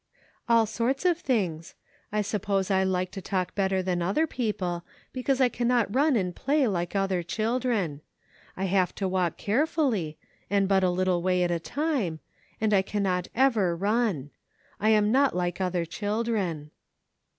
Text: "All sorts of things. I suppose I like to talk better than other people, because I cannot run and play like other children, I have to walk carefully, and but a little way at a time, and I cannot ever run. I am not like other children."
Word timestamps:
"All 0.49 0.65
sorts 0.65 1.05
of 1.05 1.19
things. 1.19 1.75
I 2.11 2.23
suppose 2.23 2.71
I 2.71 2.83
like 2.83 3.11
to 3.11 3.21
talk 3.21 3.53
better 3.53 3.83
than 3.83 4.01
other 4.01 4.25
people, 4.25 4.83
because 5.13 5.39
I 5.39 5.47
cannot 5.47 5.93
run 5.93 6.15
and 6.15 6.35
play 6.35 6.67
like 6.67 6.95
other 6.95 7.21
children, 7.21 8.01
I 8.57 8.63
have 8.63 8.95
to 8.95 9.07
walk 9.07 9.37
carefully, 9.37 10.17
and 10.49 10.67
but 10.67 10.83
a 10.83 10.89
little 10.89 11.21
way 11.21 11.43
at 11.43 11.51
a 11.51 11.59
time, 11.59 12.19
and 12.59 12.73
I 12.73 12.81
cannot 12.81 13.27
ever 13.35 13.75
run. 13.75 14.31
I 14.79 14.89
am 14.89 15.11
not 15.11 15.35
like 15.35 15.61
other 15.61 15.85
children." 15.85 16.71